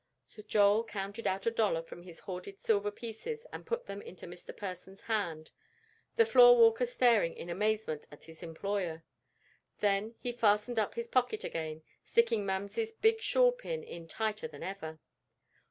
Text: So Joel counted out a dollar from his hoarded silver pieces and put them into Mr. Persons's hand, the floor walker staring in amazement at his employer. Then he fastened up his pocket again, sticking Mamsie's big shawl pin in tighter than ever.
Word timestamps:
So 0.25 0.41
Joel 0.41 0.83
counted 0.85 1.27
out 1.27 1.45
a 1.45 1.51
dollar 1.51 1.83
from 1.83 2.01
his 2.01 2.21
hoarded 2.21 2.59
silver 2.59 2.89
pieces 2.89 3.45
and 3.53 3.67
put 3.67 3.85
them 3.85 4.01
into 4.01 4.25
Mr. 4.25 4.47
Persons's 4.49 5.01
hand, 5.05 5.51
the 6.15 6.25
floor 6.25 6.57
walker 6.57 6.87
staring 6.87 7.35
in 7.35 7.51
amazement 7.51 8.07
at 8.11 8.23
his 8.23 8.41
employer. 8.41 9.03
Then 9.77 10.15
he 10.17 10.31
fastened 10.31 10.79
up 10.79 10.95
his 10.95 11.07
pocket 11.07 11.43
again, 11.43 11.83
sticking 12.03 12.47
Mamsie's 12.47 12.93
big 12.93 13.21
shawl 13.21 13.51
pin 13.51 13.83
in 13.83 14.07
tighter 14.07 14.47
than 14.47 14.63
ever. 14.63 14.99